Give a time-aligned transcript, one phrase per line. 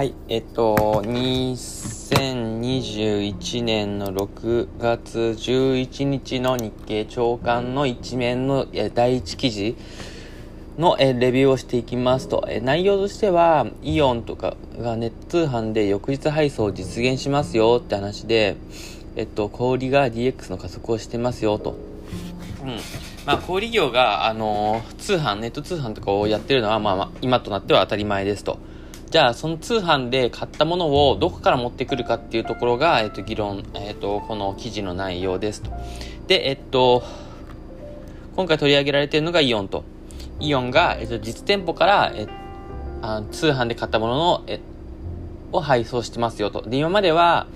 [0.00, 9.76] はい、えっと、2021年の6月11日の日経長官の一面の第一記事
[10.78, 18.56] のえレビューをしていきますと、え内容としては、イオンとかがネット通販で翌日配送を実現しますよって話で、
[19.16, 21.76] えっと、小売が DX の加速をしてますよと。
[22.62, 22.78] うん。
[23.26, 28.69] まあ、小売業が、あのー通販、ネット通販とかをやってるのは、まあ、まあ、今となっては当たり前ですと。
[29.10, 35.72] じゃあ、その通販で買ったものをどこから持ってくるかっていうところが、えっと、議論、えっと、この記事の内容ですと。
[36.28, 37.02] で、えっと、
[38.36, 39.82] 今回取り上げられているのがイオンと。
[40.38, 42.28] イオンが、えっと、実店舗から、え
[43.02, 44.60] あ通販で買ったものの、え、
[45.50, 46.62] を配送してますよと。
[46.62, 47.48] で、今までは、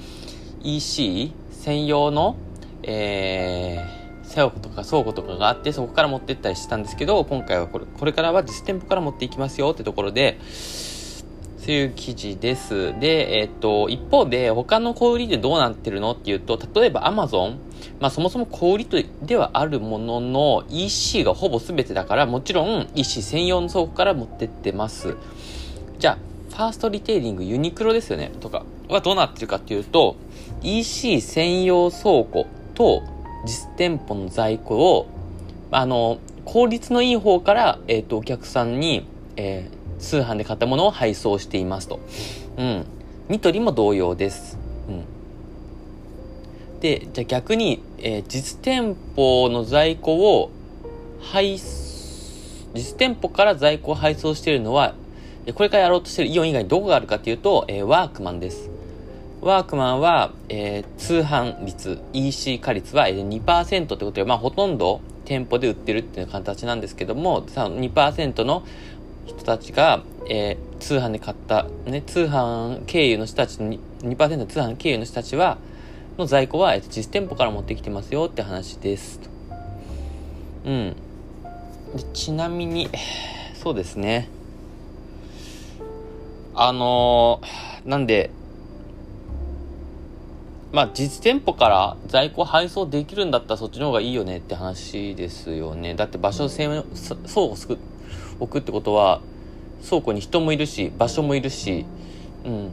[0.64, 2.36] EC 専用の、
[2.82, 10.40] えー、倉庫とか倉庫とかがあって、そこから持ってったりしてたんですけど、今回はこれ、これからは実店舗から持っていきますよってところで、
[11.64, 12.92] そういう記事です。
[13.00, 17.56] で、えっ、と、一方で、他の小売りでどうなってるのっていうと、例えば Amazon、
[18.00, 25.16] まあそもそも小売りとではあるものの、EC がほぼ全てだから、もちろん EC 専用の倉庫から持ってってます。
[25.98, 26.18] じゃあ、
[26.50, 30.16] ファーストリテイリングユニクロですよね、とかはどうなってるかっていうと、
[30.62, 33.02] EC 専用倉庫と
[33.46, 35.06] 実店舗の在庫を、
[35.70, 39.06] あの、効率のいい方から、えっ、と、お客さんに、
[39.38, 42.00] えー通販で買ったものを配送していますと。
[42.56, 42.86] うん。
[43.28, 44.58] ニトリも同様です。
[44.88, 45.04] うん。
[46.80, 50.50] で、じゃあ逆に、えー実店舗の在庫を
[51.20, 51.58] 配、
[52.74, 54.94] 実店舗から在庫を配送しているのは、
[55.54, 58.70] これからやろうとしているイオン以外にどこがあるかっていうと、えーワークマンです。
[59.40, 68.62] ワークマンは、えー通販率、EC 化率は2%ってことで、まあほとんど店舗で売ってるっていう形なんですけども、その2%の
[69.26, 75.56] 人たちが、えー通販で買った、ね、通販経由の人たちに、2%の通販経由の人たちは、
[76.18, 79.20] の在庫は、えー実店舗から持ってきてますよって話です。
[80.66, 80.96] うん。
[81.96, 82.90] でちなみに、
[83.54, 84.28] そうですね。
[86.54, 88.30] あのーなんで、
[90.72, 95.94] まあ実店舗から在庫配送できるんだったらそっちの方がいいよねって話ですよね。
[95.94, 97.78] だって場所専用、そ倉庫すく
[98.40, 99.20] 置くってことは、
[99.88, 101.84] 倉庫に人もいるし、場所もいるし、
[102.44, 102.70] うん。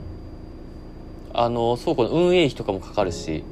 [1.34, 3.44] あの、倉庫の運営費とかもかかるし、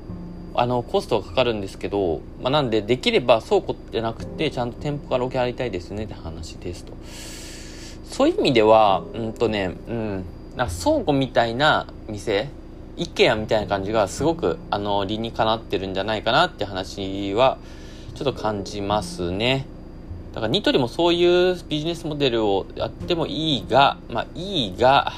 [0.54, 6.94] あの、コストがかかるんですけど、まあ、なんで、できれば倉庫じゃなくて、ちゃんと店舗から置き払いたいですねって話ですと。
[8.04, 10.26] そういう意味では、うんとね、うん、
[10.58, 12.50] なんか倉庫みたいな店、
[12.98, 17.58] イケアみたいな感じがすごく、あの、理にかなってるんじゃないかなって話は、
[18.16, 19.66] ちょっと感じますね。
[20.34, 25.12] だからニトリもそういうビジネスモデルをやってもいいが、まあいいが、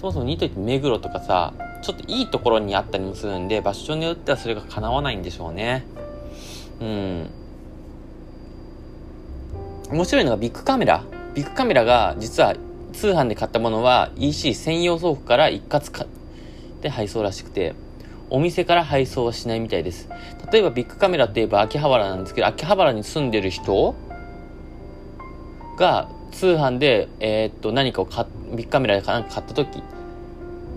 [0.00, 5.86] そもそもニトリって目黒とかさ、ちょっといいところにあったりもするんで、場所によってはそれが叶わないんでしょうね。
[6.80, 7.30] うん。
[9.90, 11.04] 面白いのがビッグカメラ。
[11.34, 12.56] ビッグカメラが実は
[12.92, 16.06] 通販で買ったものは EC 専用倉庫から一括
[16.80, 17.74] で配送らしくて、
[18.28, 20.08] お店から配送はしないみたいです。
[20.50, 23.94] 例えばビッグカメラといえば秋葉原なんですけど、秋葉原に住んでる人
[25.78, 29.82] が通販で、えーっと、何かを買ビッグカメラで何か買った時、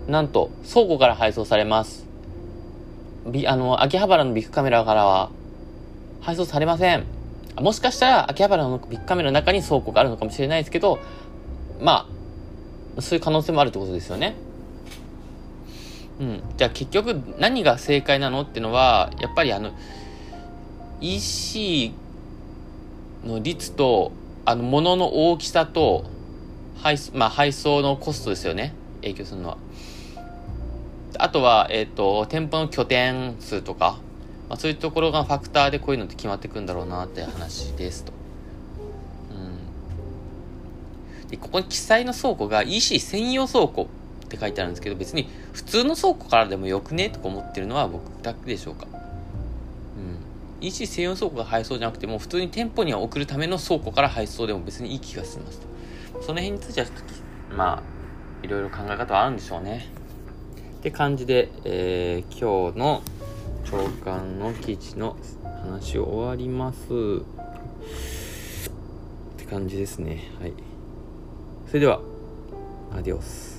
[0.08, 2.08] なんと倉庫から配送されます。
[3.28, 5.30] ビあの、秋葉原のビッグカメラからは
[6.22, 7.06] 配送されません。
[7.60, 11.00] もしかしたら秋葉原のビッグカメラの中に倉庫があるのかもしれないですけど、
[11.82, 12.08] ま
[12.98, 14.36] あ、そういう可能性もあるってことですよね。
[16.20, 16.42] うん。
[16.58, 19.72] じゃあ結局何が正解なのっていうのは、やっぱりあの、
[21.02, 21.94] EC
[23.26, 24.12] の率と、
[24.46, 26.06] あの、物の大きさと、
[26.78, 28.74] 配送、まあ配送のコストですよね。
[29.02, 29.58] 影響するのは。
[31.18, 33.98] あとは、えっ、と、店舗の拠点数とか、
[34.50, 38.14] まあ、そういうところがファクターでこういうのって決まってくんだろうなって話ですと。
[41.24, 41.30] うん。
[41.30, 43.88] で、ここに記載の倉庫が EC 専用倉庫
[44.30, 47.10] って書いてあるんですけど、別に普通の倉庫からでもよくね？
[47.10, 48.86] とか思ってるのは僕だけでしょうか。
[48.86, 50.66] うん。
[50.66, 55.60] EC 専用倉庫が配送じゃなくても、普通に店舗には送るための倉庫から配送でも別にいい気がします。
[56.22, 57.84] その辺についてはちょっと、まあ、
[58.46, 59.88] いろいろ考え方はあるんでしょうね。
[60.80, 63.02] って感じで、えー今日の
[63.66, 66.80] 長官の記事の話を終わります。
[66.80, 66.84] っ
[69.38, 70.30] て感じですね。
[70.40, 70.54] はい。
[71.68, 72.00] それでは、
[72.92, 73.59] アディオス。